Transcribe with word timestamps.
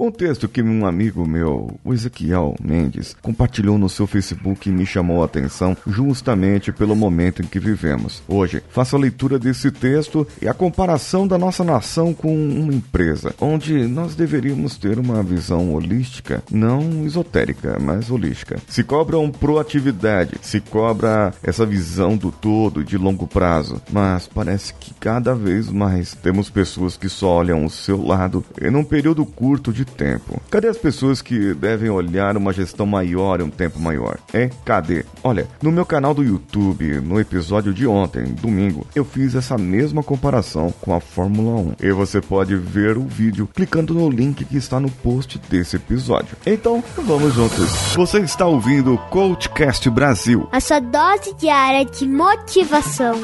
Um 0.00 0.12
texto 0.12 0.48
que 0.48 0.62
um 0.62 0.86
amigo 0.86 1.26
meu, 1.26 1.76
o 1.84 1.92
Ezequiel 1.92 2.54
Mendes, 2.62 3.16
compartilhou 3.20 3.76
no 3.76 3.88
seu 3.88 4.06
Facebook 4.06 4.68
e 4.68 4.72
me 4.72 4.86
chamou 4.86 5.22
a 5.22 5.24
atenção 5.24 5.76
justamente 5.84 6.70
pelo 6.70 6.94
momento 6.94 7.42
em 7.42 7.44
que 7.44 7.58
vivemos. 7.58 8.22
Hoje, 8.28 8.62
faço 8.68 8.94
a 8.94 8.98
leitura 8.98 9.40
desse 9.40 9.72
texto 9.72 10.24
e 10.40 10.46
a 10.46 10.54
comparação 10.54 11.26
da 11.26 11.36
nossa 11.36 11.64
nação 11.64 12.14
com 12.14 12.32
uma 12.32 12.72
empresa, 12.72 13.34
onde 13.40 13.88
nós 13.88 14.14
deveríamos 14.14 14.76
ter 14.76 15.00
uma 15.00 15.20
visão 15.20 15.74
holística, 15.74 16.44
não 16.48 17.04
esotérica, 17.04 17.76
mas 17.80 18.08
holística. 18.08 18.60
Se 18.68 18.84
cobra 18.84 19.18
um 19.18 19.32
proatividade, 19.32 20.36
se 20.42 20.60
cobra 20.60 21.34
essa 21.42 21.66
visão 21.66 22.16
do 22.16 22.30
todo 22.30 22.84
de 22.84 22.96
longo 22.96 23.26
prazo, 23.26 23.82
mas 23.90 24.28
parece 24.28 24.72
que 24.74 24.94
cada 24.94 25.34
vez 25.34 25.68
mais 25.68 26.14
temos 26.14 26.48
pessoas 26.48 26.96
que 26.96 27.08
só 27.08 27.38
olham 27.38 27.64
o 27.64 27.70
seu 27.70 28.00
lado 28.00 28.44
em 28.62 28.76
um 28.76 28.84
período 28.84 29.26
curto 29.26 29.72
de 29.72 29.87
tempo. 29.88 30.40
Cadê 30.50 30.68
as 30.68 30.78
pessoas 30.78 31.20
que 31.20 31.54
devem 31.54 31.90
olhar 31.90 32.36
uma 32.36 32.52
gestão 32.52 32.86
maior 32.86 33.40
em 33.40 33.44
um 33.44 33.50
tempo 33.50 33.78
maior? 33.78 34.18
É? 34.32 34.50
Cadê? 34.64 35.04
Olha, 35.22 35.48
no 35.62 35.72
meu 35.72 35.84
canal 35.84 36.14
do 36.14 36.22
YouTube, 36.22 37.00
no 37.00 37.20
episódio 37.20 37.72
de 37.72 37.86
ontem, 37.86 38.24
domingo, 38.24 38.86
eu 38.94 39.04
fiz 39.04 39.34
essa 39.34 39.58
mesma 39.58 40.02
comparação 40.02 40.72
com 40.80 40.94
a 40.94 41.00
Fórmula 41.00 41.60
1. 41.60 41.74
E 41.82 41.92
você 41.92 42.20
pode 42.20 42.54
ver 42.56 42.96
o 42.96 43.02
vídeo 43.02 43.48
clicando 43.54 43.94
no 43.94 44.08
link 44.08 44.44
que 44.44 44.56
está 44.56 44.78
no 44.78 44.90
post 44.90 45.40
desse 45.48 45.76
episódio. 45.76 46.36
Então, 46.46 46.82
vamos 46.96 47.34
juntos. 47.34 47.68
Você 47.94 48.20
está 48.20 48.46
ouvindo 48.46 48.94
o 48.94 48.98
Coachcast 48.98 49.88
Brasil. 49.90 50.48
A 50.52 50.60
sua 50.60 50.80
dose 50.80 51.34
diária 51.34 51.84
de 51.84 52.06
motivação. 52.06 53.14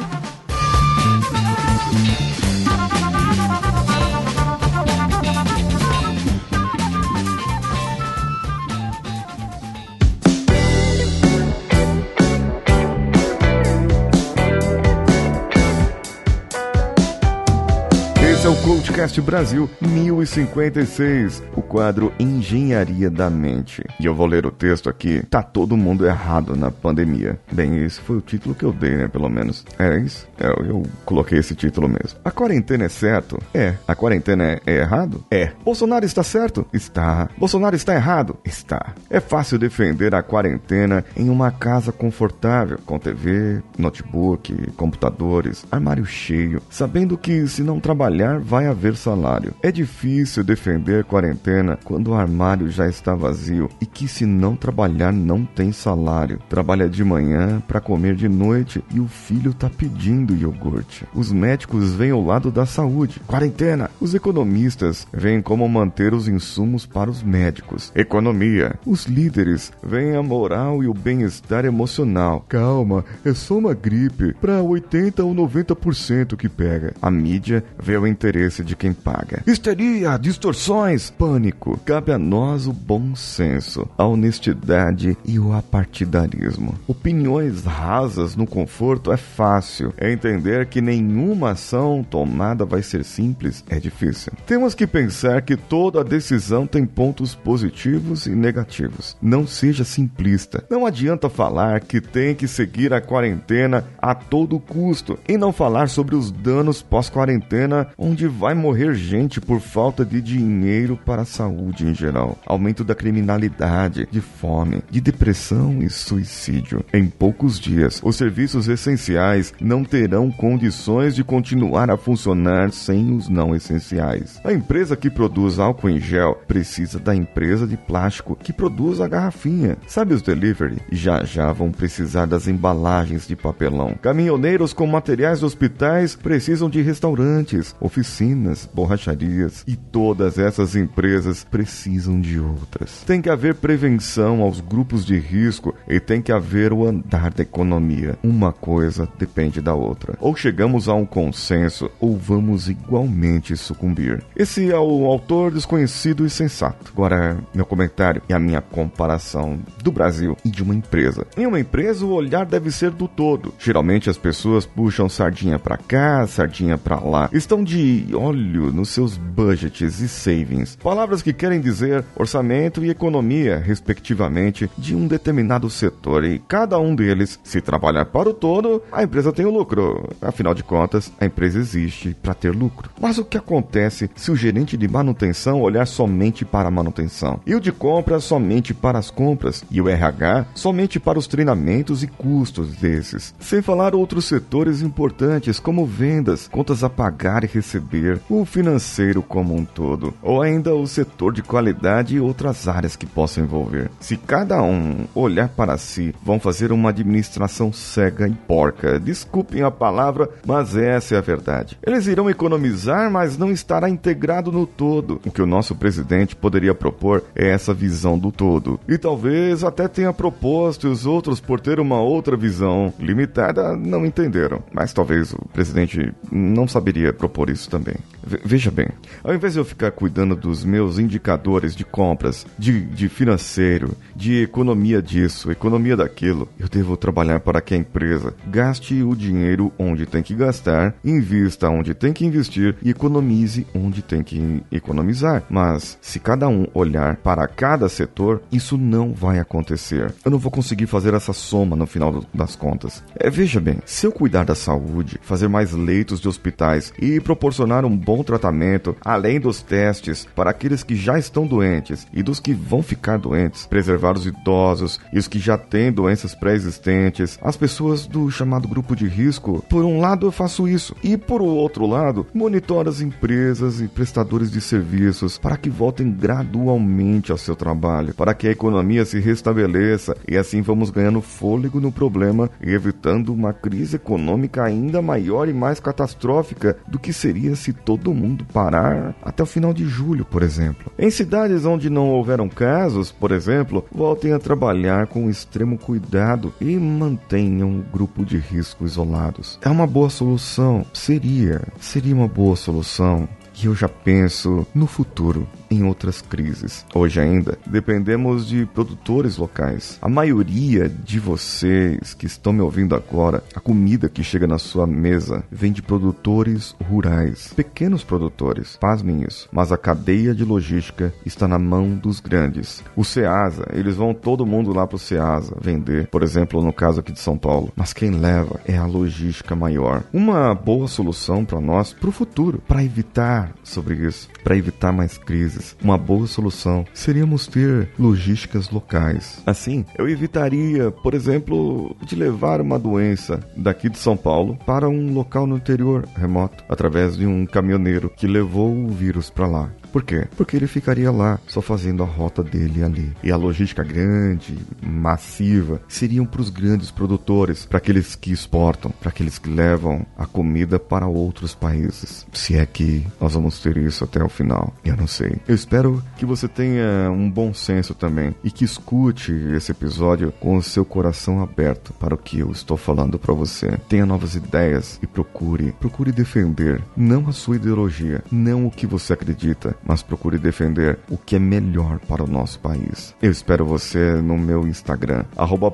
O 19.18 19.20
Coachcast 19.20 19.20
Brasil 19.20 19.70
1056, 19.80 21.42
o 21.56 21.62
quadro 21.62 22.12
Engenharia 22.18 23.10
da 23.10 23.28
Mente. 23.28 23.84
E 24.00 24.06
eu 24.06 24.14
vou 24.14 24.26
ler 24.26 24.46
o 24.46 24.50
texto 24.50 24.88
aqui. 24.88 25.22
Tá 25.28 25.42
todo 25.42 25.76
mundo 25.76 26.06
errado 26.06 26.56
na 26.56 26.70
pandemia. 26.70 27.38
Bem, 27.52 27.84
esse 27.84 28.00
foi 28.00 28.16
o 28.16 28.20
título 28.20 28.54
que 28.54 28.64
eu 28.64 28.72
dei, 28.72 28.96
né? 28.96 29.08
Pelo 29.08 29.28
menos. 29.28 29.64
É 29.78 29.98
isso? 29.98 30.26
É, 30.38 30.46
eu 30.46 30.84
coloquei 31.04 31.38
esse 31.38 31.54
título 31.54 31.88
mesmo. 31.88 32.18
A 32.24 32.30
quarentena 32.30 32.84
é 32.84 32.88
certo? 32.88 33.38
É. 33.52 33.74
A 33.86 33.94
quarentena 33.94 34.44
é, 34.44 34.60
é 34.66 34.76
errado? 34.78 35.24
É. 35.30 35.52
Bolsonaro 35.64 36.04
está 36.04 36.22
certo? 36.22 36.66
Está. 36.72 37.28
Bolsonaro 37.36 37.76
está 37.76 37.94
errado? 37.94 38.36
Está. 38.44 38.94
É 39.10 39.20
fácil 39.20 39.58
defender 39.58 40.14
a 40.14 40.22
quarentena 40.22 41.04
em 41.16 41.28
uma 41.28 41.50
casa 41.50 41.92
confortável, 41.92 42.78
com 42.86 42.98
TV, 42.98 43.62
notebook, 43.78 44.72
computadores, 44.72 45.66
armário 45.70 46.06
cheio, 46.06 46.62
sabendo 46.70 47.18
que 47.18 47.46
se 47.46 47.62
não 47.62 47.80
trabalhar 47.80 48.38
vai 48.38 48.66
haver 48.66 48.96
salário. 49.04 49.52
É 49.62 49.70
difícil 49.70 50.42
defender 50.42 51.04
quarentena 51.04 51.78
quando 51.84 52.08
o 52.08 52.14
armário 52.14 52.70
já 52.70 52.88
está 52.88 53.14
vazio 53.14 53.68
e 53.80 53.84
que 53.84 54.08
se 54.08 54.24
não 54.24 54.56
trabalhar 54.56 55.12
não 55.12 55.44
tem 55.44 55.72
salário. 55.72 56.40
Trabalha 56.48 56.88
de 56.88 57.04
manhã 57.04 57.62
para 57.68 57.82
comer 57.82 58.14
de 58.14 58.28
noite 58.28 58.82
e 58.94 59.00
o 59.00 59.06
filho 59.06 59.52
tá 59.52 59.68
pedindo 59.68 60.34
iogurte. 60.34 61.06
Os 61.14 61.30
médicos 61.30 61.92
vêm 61.92 62.12
ao 62.12 62.24
lado 62.24 62.50
da 62.50 62.64
saúde. 62.64 63.20
Quarentena. 63.26 63.90
Os 64.00 64.14
economistas 64.14 65.06
veem 65.12 65.42
como 65.42 65.68
manter 65.68 66.14
os 66.14 66.26
insumos 66.26 66.86
para 66.86 67.10
os 67.10 67.22
médicos. 67.22 67.92
Economia. 67.94 68.78
Os 68.86 69.04
líderes 69.04 69.70
veem 69.82 70.16
a 70.16 70.22
moral 70.22 70.82
e 70.82 70.88
o 70.88 70.94
bem-estar 70.94 71.66
emocional. 71.66 72.44
Calma, 72.48 73.04
é 73.24 73.34
só 73.34 73.58
uma 73.58 73.74
gripe. 73.74 74.32
Para 74.40 74.62
80 74.62 75.22
ou 75.22 75.34
90% 75.34 76.36
que 76.36 76.48
pega. 76.48 76.94
A 77.02 77.10
mídia 77.10 77.62
vê 77.78 77.98
o 77.98 78.06
interesse 78.06 78.64
de 78.64 78.74
quem 78.74 78.93
paga. 78.94 79.42
Histeria, 79.46 80.16
distorções, 80.16 81.10
pânico. 81.10 81.78
Cabe 81.84 82.12
a 82.12 82.18
nós 82.18 82.66
o 82.66 82.72
bom 82.72 83.14
senso, 83.14 83.88
a 83.98 84.04
honestidade 84.04 85.16
e 85.24 85.38
o 85.38 85.52
apartidarismo. 85.52 86.74
Opiniões 86.86 87.64
rasas 87.64 88.36
no 88.36 88.46
conforto 88.46 89.12
é 89.12 89.16
fácil. 89.16 89.92
É 89.96 90.12
entender 90.12 90.66
que 90.66 90.80
nenhuma 90.80 91.50
ação 91.50 92.04
tomada 92.08 92.64
vai 92.64 92.82
ser 92.82 93.04
simples 93.04 93.64
é 93.68 93.78
difícil. 93.78 94.32
Temos 94.46 94.74
que 94.74 94.86
pensar 94.86 95.42
que 95.42 95.56
toda 95.56 96.04
decisão 96.04 96.66
tem 96.66 96.86
pontos 96.86 97.34
positivos 97.34 98.26
e 98.26 98.30
negativos. 98.30 99.16
Não 99.20 99.46
seja 99.46 99.84
simplista. 99.84 100.64
Não 100.70 100.86
adianta 100.86 101.28
falar 101.28 101.80
que 101.80 102.00
tem 102.00 102.34
que 102.34 102.46
seguir 102.46 102.92
a 102.92 103.00
quarentena 103.00 103.84
a 104.00 104.14
todo 104.14 104.58
custo 104.58 105.18
e 105.28 105.36
não 105.36 105.52
falar 105.52 105.88
sobre 105.88 106.14
os 106.14 106.30
danos 106.30 106.82
pós-quarentena, 106.82 107.88
onde 107.96 108.26
vai 108.26 108.54
morrer 108.54 108.83
gente 108.92 109.40
por 109.40 109.60
falta 109.60 110.04
de 110.04 110.20
dinheiro 110.20 110.98
para 111.04 111.22
a 111.22 111.24
saúde 111.24 111.86
em 111.86 111.94
geral, 111.94 112.38
aumento 112.46 112.84
da 112.84 112.94
criminalidade, 112.94 114.06
de 114.10 114.20
fome, 114.20 114.82
de 114.90 115.00
depressão 115.00 115.82
e 115.82 115.88
suicídio. 115.88 116.84
Em 116.92 117.06
poucos 117.06 117.58
dias, 117.58 118.00
os 118.04 118.16
serviços 118.16 118.68
essenciais 118.68 119.54
não 119.60 119.84
terão 119.84 120.30
condições 120.30 121.14
de 121.14 121.24
continuar 121.24 121.90
a 121.90 121.96
funcionar 121.96 122.72
sem 122.72 123.16
os 123.16 123.28
não 123.28 123.54
essenciais. 123.54 124.40
A 124.44 124.52
empresa 124.52 124.96
que 124.96 125.08
produz 125.08 125.58
álcool 125.58 125.90
em 125.90 126.00
gel 126.00 126.40
precisa 126.46 126.98
da 126.98 127.14
empresa 127.14 127.66
de 127.66 127.76
plástico 127.76 128.36
que 128.36 128.52
produz 128.52 129.00
a 129.00 129.08
garrafinha. 129.08 129.76
Sabe 129.86 130.14
os 130.14 130.22
delivery? 130.22 130.78
Já 130.90 131.24
já 131.24 131.52
vão 131.52 131.70
precisar 131.70 132.26
das 132.26 132.48
embalagens 132.48 133.26
de 133.26 133.36
papelão. 133.36 133.94
Caminhoneiros 134.00 134.72
com 134.72 134.86
materiais 134.86 135.42
hospitais 135.42 136.14
precisam 136.14 136.68
de 136.68 136.80
restaurantes, 136.80 137.74
oficinas, 137.80 138.68
borracharias 138.74 139.64
e 139.66 139.76
todas 139.76 140.38
essas 140.38 140.74
empresas 140.74 141.44
precisam 141.44 142.20
de 142.20 142.40
outras. 142.40 143.02
Tem 143.06 143.22
que 143.22 143.30
haver 143.30 143.54
prevenção 143.54 144.42
aos 144.42 144.60
grupos 144.60 145.04
de 145.04 145.18
risco 145.18 145.74
e 145.88 146.00
tem 146.00 146.20
que 146.20 146.32
haver 146.32 146.72
o 146.72 146.86
andar 146.86 147.30
da 147.30 147.42
economia. 147.42 148.18
Uma 148.22 148.52
coisa 148.52 149.08
depende 149.18 149.60
da 149.60 149.74
outra. 149.74 150.16
Ou 150.20 150.34
chegamos 150.34 150.88
a 150.88 150.94
um 150.94 151.06
consenso 151.06 151.90
ou 152.00 152.16
vamos 152.16 152.68
igualmente 152.68 153.56
sucumbir. 153.56 154.22
Esse 154.36 154.70
é 154.70 154.78
o 154.78 155.06
autor 155.06 155.52
desconhecido 155.52 156.26
e 156.26 156.30
sensato. 156.30 156.90
Agora, 156.92 157.38
meu 157.54 157.64
comentário 157.64 158.22
e 158.28 158.34
a 158.34 158.38
minha 158.38 158.60
comparação 158.60 159.58
do 159.82 159.92
Brasil 159.92 160.36
e 160.44 160.50
de 160.50 160.62
uma 160.62 160.74
empresa. 160.74 161.26
Em 161.36 161.46
uma 161.46 161.60
empresa, 161.60 162.04
o 162.04 162.12
olhar 162.12 162.46
deve 162.46 162.70
ser 162.70 162.90
do 162.90 163.06
todo. 163.06 163.54
Geralmente 163.58 164.10
as 164.10 164.18
pessoas 164.18 164.66
puxam 164.66 165.08
sardinha 165.08 165.58
para 165.58 165.76
cá, 165.76 166.26
sardinha 166.26 166.76
para 166.76 166.98
lá. 166.98 167.28
Estão 167.32 167.62
de 167.62 168.06
olho 168.14 168.63
nos 168.72 168.90
seus 168.90 169.16
budgets 169.16 170.00
e 170.00 170.08
savings. 170.08 170.76
Palavras 170.76 171.22
que 171.22 171.32
querem 171.32 171.60
dizer 171.60 172.04
orçamento 172.16 172.84
e 172.84 172.90
economia, 172.90 173.58
respectivamente, 173.58 174.70
de 174.76 174.94
um 174.94 175.06
determinado 175.06 175.68
setor. 175.70 176.24
E 176.24 176.38
cada 176.38 176.78
um 176.78 176.94
deles, 176.94 177.38
se 177.42 177.60
trabalhar 177.60 178.06
para 178.06 178.28
o 178.28 178.34
todo, 178.34 178.82
a 178.92 179.02
empresa 179.02 179.32
tem 179.32 179.46
o 179.46 179.50
lucro. 179.50 180.08
Afinal 180.20 180.54
de 180.54 180.62
contas, 180.62 181.12
a 181.20 181.26
empresa 181.26 181.58
existe 181.58 182.16
para 182.22 182.34
ter 182.34 182.54
lucro. 182.54 182.90
Mas 183.00 183.18
o 183.18 183.24
que 183.24 183.36
acontece 183.36 184.10
se 184.14 184.30
o 184.30 184.36
gerente 184.36 184.76
de 184.76 184.88
manutenção 184.88 185.60
olhar 185.60 185.86
somente 185.86 186.44
para 186.44 186.68
a 186.68 186.70
manutenção? 186.70 187.40
E 187.46 187.54
o 187.54 187.60
de 187.60 187.72
compras 187.72 188.24
somente 188.24 188.72
para 188.72 188.98
as 188.98 189.10
compras? 189.10 189.64
E 189.70 189.80
o 189.80 189.88
RH 189.88 190.46
somente 190.54 191.00
para 191.00 191.18
os 191.18 191.26
treinamentos 191.26 192.02
e 192.02 192.06
custos 192.06 192.74
desses? 192.76 193.34
Sem 193.38 193.62
falar 193.62 193.94
outros 193.94 194.24
setores 194.24 194.82
importantes 194.82 195.58
como 195.58 195.86
vendas, 195.86 196.48
contas 196.48 196.84
a 196.84 196.90
pagar 196.90 197.44
e 197.44 197.46
receber, 197.46 198.20
o 198.28 198.44
financeiro 198.54 199.20
como 199.20 199.52
um 199.52 199.64
todo, 199.64 200.14
ou 200.22 200.40
ainda 200.40 200.72
o 200.72 200.86
setor 200.86 201.32
de 201.32 201.42
qualidade 201.42 202.14
e 202.14 202.20
outras 202.20 202.68
áreas 202.68 202.94
que 202.94 203.04
possam 203.04 203.42
envolver. 203.42 203.90
Se 203.98 204.16
cada 204.16 204.62
um 204.62 205.06
olhar 205.12 205.48
para 205.48 205.76
si, 205.76 206.14
vão 206.22 206.38
fazer 206.38 206.70
uma 206.70 206.90
administração 206.90 207.72
cega 207.72 208.28
e 208.28 208.32
porca. 208.32 209.00
Desculpem 209.00 209.62
a 209.62 209.72
palavra, 209.72 210.30
mas 210.46 210.76
essa 210.76 211.16
é 211.16 211.18
a 211.18 211.20
verdade. 211.20 211.76
Eles 211.84 212.06
irão 212.06 212.30
economizar, 212.30 213.10
mas 213.10 213.36
não 213.36 213.50
estará 213.50 213.90
integrado 213.90 214.52
no 214.52 214.68
todo. 214.68 215.20
O 215.26 215.32
que 215.32 215.42
o 215.42 215.46
nosso 215.46 215.74
presidente 215.74 216.36
poderia 216.36 216.76
propor 216.76 217.24
é 217.34 217.48
essa 217.48 217.74
visão 217.74 218.16
do 218.16 218.30
todo. 218.30 218.78
E 218.86 218.96
talvez 218.96 219.64
até 219.64 219.88
tenha 219.88 220.12
proposto 220.12 220.86
e 220.86 220.90
os 220.90 221.06
outros, 221.06 221.40
por 221.40 221.58
ter 221.58 221.80
uma 221.80 222.00
outra 222.00 222.36
visão 222.36 222.94
limitada, 223.00 223.76
não 223.76 224.06
entenderam. 224.06 224.62
Mas 224.72 224.92
talvez 224.92 225.32
o 225.32 225.44
presidente 225.52 226.14
não 226.30 226.68
saberia 226.68 227.12
propor 227.12 227.50
isso 227.50 227.68
também. 227.68 227.96
Veja 228.44 228.70
bem, 228.70 228.88
ao 229.22 229.34
invés 229.34 229.52
de 229.52 229.58
eu 229.58 229.64
ficar 229.64 229.90
cuidando 229.90 230.34
dos 230.34 230.64
meus 230.64 230.98
indicadores 230.98 231.74
de 231.74 231.84
compras, 231.84 232.46
de, 232.58 232.80
de 232.80 233.08
financeiro, 233.08 233.96
de 234.14 234.42
economia 234.42 235.02
disso, 235.02 235.50
economia 235.50 235.96
daquilo, 235.96 236.48
eu 236.58 236.68
devo 236.68 236.96
trabalhar 236.96 237.40
para 237.40 237.60
que 237.60 237.74
a 237.74 237.76
empresa 237.76 238.34
gaste 238.46 239.02
o 239.02 239.14
dinheiro 239.14 239.72
onde 239.78 240.06
tem 240.06 240.22
que 240.22 240.34
gastar, 240.34 240.94
invista 241.04 241.68
onde 241.68 241.94
tem 241.94 242.12
que 242.12 242.24
investir 242.24 242.76
e 242.82 242.90
economize 242.90 243.66
onde 243.74 244.02
tem 244.02 244.22
que 244.22 244.62
economizar. 244.72 245.44
Mas 245.48 245.98
se 246.00 246.18
cada 246.18 246.48
um 246.48 246.66
olhar 246.74 247.16
para 247.16 247.46
cada 247.46 247.88
setor, 247.88 248.42
isso 248.50 248.76
não 248.76 249.12
vai 249.12 249.38
acontecer. 249.38 250.14
Eu 250.24 250.30
não 250.30 250.38
vou 250.38 250.50
conseguir 250.50 250.86
fazer 250.86 251.14
essa 251.14 251.32
soma 251.32 251.76
no 251.76 251.86
final 251.86 252.24
das 252.32 252.56
contas. 252.56 253.02
É, 253.16 253.30
veja 253.30 253.60
bem, 253.60 253.78
se 253.84 254.06
eu 254.06 254.12
cuidar 254.12 254.44
da 254.44 254.54
saúde, 254.54 255.18
fazer 255.22 255.48
mais 255.48 255.72
leitos 255.72 256.20
de 256.20 256.28
hospitais 256.28 256.92
e 257.00 257.20
proporcionar 257.20 257.84
um 257.84 257.96
bom 257.96 258.23
tratamento, 258.24 258.96
além 259.04 259.38
dos 259.38 259.62
testes 259.62 260.26
para 260.34 260.50
aqueles 260.50 260.82
que 260.82 260.96
já 260.96 261.18
estão 261.18 261.46
doentes 261.46 262.06
e 262.12 262.22
dos 262.22 262.40
que 262.40 262.52
vão 262.52 262.82
ficar 262.82 263.18
doentes, 263.18 263.66
preservar 263.66 264.16
os 264.16 264.26
idosos 264.26 265.00
e 265.12 265.18
os 265.18 265.28
que 265.28 265.38
já 265.38 265.56
têm 265.56 265.92
doenças 265.92 266.34
pré-existentes, 266.34 267.38
as 267.42 267.56
pessoas 267.56 268.06
do 268.06 268.30
chamado 268.30 268.66
grupo 268.66 268.96
de 268.96 269.06
risco, 269.06 269.64
por 269.68 269.84
um 269.84 270.00
lado 270.00 270.26
eu 270.26 270.32
faço 270.32 270.66
isso 270.66 270.96
e 271.02 271.16
por 271.16 271.42
outro 271.42 271.86
lado, 271.86 272.26
monitoro 272.34 272.88
as 272.88 273.00
empresas 273.00 273.80
e 273.80 273.88
prestadores 273.88 274.50
de 274.50 274.60
serviços 274.60 275.38
para 275.38 275.56
que 275.56 275.70
voltem 275.70 276.10
gradualmente 276.10 277.30
ao 277.30 277.38
seu 277.38 277.54
trabalho, 277.54 278.14
para 278.14 278.34
que 278.34 278.48
a 278.48 278.52
economia 278.52 279.04
se 279.04 279.20
restabeleça 279.20 280.16
e 280.28 280.36
assim 280.36 280.62
vamos 280.62 280.90
ganhando 280.90 281.20
fôlego 281.20 281.80
no 281.80 281.92
problema 281.92 282.50
e 282.62 282.70
evitando 282.70 283.32
uma 283.32 283.52
crise 283.52 283.96
econômica 283.96 284.62
ainda 284.62 285.02
maior 285.02 285.48
e 285.48 285.52
mais 285.52 285.80
catastrófica 285.80 286.76
do 286.86 286.98
que 286.98 287.12
seria 287.12 287.54
se 287.56 287.72
todo 287.72 288.13
mundo 288.14 288.46
parar 288.52 289.14
até 289.22 289.42
o 289.42 289.46
final 289.46 289.72
de 289.72 289.84
julho, 289.84 290.24
por 290.24 290.42
exemplo. 290.42 290.92
Em 290.98 291.10
cidades 291.10 291.64
onde 291.64 291.90
não 291.90 292.10
houveram 292.10 292.48
casos, 292.48 293.10
por 293.10 293.32
exemplo, 293.32 293.84
voltem 293.92 294.32
a 294.32 294.38
trabalhar 294.38 295.06
com 295.06 295.28
extremo 295.28 295.78
cuidado 295.78 296.52
e 296.60 296.76
mantenham 296.76 297.78
o 297.78 297.82
grupo 297.82 298.24
de 298.24 298.38
risco 298.38 298.84
isolados. 298.84 299.58
É 299.62 299.68
uma 299.68 299.86
boa 299.86 300.10
solução, 300.10 300.84
seria, 300.92 301.62
seria 301.80 302.14
uma 302.14 302.28
boa 302.28 302.56
solução. 302.56 303.28
E 303.62 303.66
eu 303.66 303.74
já 303.74 303.88
penso 303.88 304.66
no 304.74 304.86
futuro 304.86 305.46
em 305.74 305.84
outras 305.84 306.22
crises. 306.22 306.84
Hoje 306.94 307.20
ainda, 307.20 307.58
dependemos 307.66 308.46
de 308.46 308.66
produtores 308.66 309.36
locais. 309.36 309.98
A 310.00 310.08
maioria 310.08 310.88
de 310.88 311.18
vocês 311.18 312.14
que 312.14 312.26
estão 312.26 312.52
me 312.52 312.60
ouvindo 312.60 312.94
agora, 312.94 313.42
a 313.54 313.60
comida 313.60 314.08
que 314.08 314.22
chega 314.22 314.46
na 314.46 314.58
sua 314.58 314.86
mesa 314.86 315.44
vem 315.50 315.72
de 315.72 315.82
produtores 315.82 316.74
rurais, 316.88 317.52
pequenos 317.54 318.04
produtores. 318.04 318.76
Pasmem 318.80 319.24
isso. 319.26 319.48
Mas 319.52 319.72
a 319.72 319.76
cadeia 319.76 320.34
de 320.34 320.44
logística 320.44 321.12
está 321.24 321.48
na 321.48 321.58
mão 321.58 321.94
dos 321.94 322.20
grandes. 322.20 322.82
O 322.96 323.04
Ceasa, 323.04 323.66
eles 323.72 323.96
vão 323.96 324.14
todo 324.14 324.46
mundo 324.46 324.72
lá 324.72 324.86
pro 324.86 324.98
Ceasa 324.98 325.56
vender, 325.60 326.08
por 326.08 326.22
exemplo, 326.22 326.62
no 326.62 326.72
caso 326.72 327.00
aqui 327.00 327.12
de 327.12 327.20
São 327.20 327.36
Paulo. 327.36 327.72
Mas 327.76 327.92
quem 327.92 328.10
leva 328.10 328.60
é 328.66 328.76
a 328.76 328.86
logística 328.86 329.54
maior. 329.56 330.02
Uma 330.12 330.54
boa 330.54 330.88
solução 330.88 331.44
para 331.44 331.60
nós, 331.60 331.92
para 331.92 332.08
o 332.08 332.12
futuro, 332.12 332.62
para 332.66 332.84
evitar 332.84 333.52
sobre 333.62 333.94
isso, 333.96 334.28
para 334.42 334.56
evitar 334.56 334.92
mais 334.92 335.18
crises 335.18 335.63
uma 335.82 335.96
boa 335.96 336.26
solução 336.26 336.84
seríamos 336.92 337.46
ter 337.46 337.88
logísticas 337.98 338.70
locais. 338.70 339.42
Assim, 339.46 339.84
eu 339.96 340.08
evitaria, 340.08 340.90
por 340.90 341.14
exemplo, 341.14 341.96
de 342.02 342.14
levar 342.14 342.60
uma 342.60 342.78
doença 342.78 343.40
daqui 343.56 343.88
de 343.88 343.98
São 343.98 344.16
Paulo 344.16 344.58
para 344.66 344.88
um 344.88 345.12
local 345.12 345.46
no 345.46 345.56
interior 345.56 346.06
remoto, 346.16 346.64
através 346.68 347.16
de 347.16 347.26
um 347.26 347.46
caminhoneiro 347.46 348.10
que 348.10 348.26
levou 348.26 348.74
o 348.74 348.88
vírus 348.88 349.30
para 349.30 349.46
lá. 349.46 349.70
Por 349.94 350.02
quê? 350.02 350.26
Porque 350.36 350.56
ele 350.56 350.66
ficaria 350.66 351.08
lá, 351.12 351.38
só 351.46 351.62
fazendo 351.62 352.02
a 352.02 352.06
rota 352.06 352.42
dele 352.42 352.82
ali. 352.82 353.12
E 353.22 353.30
a 353.30 353.36
logística 353.36 353.84
grande, 353.84 354.58
massiva, 354.82 355.80
seriam 355.86 356.26
para 356.26 356.40
os 356.40 356.50
grandes 356.50 356.90
produtores, 356.90 357.64
para 357.64 357.78
aqueles 357.78 358.16
que 358.16 358.32
exportam, 358.32 358.90
para 358.90 359.10
aqueles 359.10 359.38
que 359.38 359.48
levam 359.48 360.04
a 360.18 360.26
comida 360.26 360.80
para 360.80 361.06
outros 361.06 361.54
países. 361.54 362.26
Se 362.32 362.56
é 362.56 362.66
que 362.66 363.06
nós 363.20 363.34
vamos 363.34 363.60
ter 363.60 363.76
isso 363.76 364.02
até 364.02 364.20
o 364.20 364.28
final, 364.28 364.74
eu 364.84 364.96
não 364.96 365.06
sei. 365.06 365.36
Eu 365.46 365.54
espero 365.54 366.02
que 366.16 366.26
você 366.26 366.48
tenha 366.48 367.08
um 367.12 367.30
bom 367.30 367.54
senso 367.54 367.94
também 367.94 368.34
e 368.42 368.50
que 368.50 368.64
escute 368.64 369.30
esse 369.54 369.70
episódio 369.70 370.32
com 370.40 370.56
o 370.56 370.62
seu 370.62 370.84
coração 370.84 371.40
aberto 371.40 371.92
para 371.92 372.16
o 372.16 372.18
que 372.18 372.40
eu 372.40 372.50
estou 372.50 372.76
falando 372.76 373.16
para 373.16 373.32
você. 373.32 373.78
Tenha 373.88 374.04
novas 374.04 374.34
ideias 374.34 374.98
e 375.00 375.06
procure, 375.06 375.70
procure 375.78 376.10
defender 376.10 376.82
não 376.96 377.28
a 377.28 377.32
sua 377.32 377.54
ideologia, 377.54 378.24
não 378.28 378.66
o 378.66 378.72
que 378.72 378.88
você 378.88 379.12
acredita, 379.12 379.76
mas 379.86 380.02
procure 380.02 380.38
defender 380.38 380.98
o 381.10 381.16
que 381.16 381.36
é 381.36 381.38
melhor 381.38 382.00
para 382.00 382.24
o 382.24 382.26
nosso 382.26 382.58
país. 382.60 383.14
Eu 383.20 383.30
espero 383.30 383.64
você 383.64 384.14
no 384.14 384.36
meu 384.36 384.66
Instagram, 384.66 385.24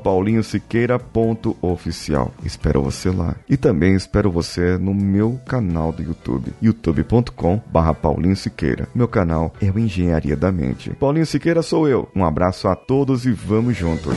paulinhosiqueira.oficial. 0.02 2.30
Espero 2.44 2.82
você 2.82 3.08
lá. 3.10 3.34
E 3.48 3.56
também 3.56 3.94
espero 3.94 4.30
você 4.30 4.76
no 4.78 4.94
meu 4.94 5.40
canal 5.46 5.92
do 5.92 6.02
YouTube, 6.02 6.52
youtube.com 6.60 7.62
barra 7.66 7.94
Paulinho 7.94 8.36
Siqueira. 8.36 8.86
Meu 8.94 9.08
canal 9.08 9.54
é 9.60 9.70
o 9.70 9.78
Engenharia 9.78 10.36
da 10.36 10.52
Mente. 10.52 10.90
Paulinho 10.90 11.26
Siqueira 11.26 11.62
sou 11.62 11.88
eu. 11.88 12.08
Um 12.14 12.24
abraço 12.24 12.68
a 12.68 12.76
todos 12.76 13.26
e 13.26 13.32
vamos 13.32 13.76
juntos. 13.76 14.16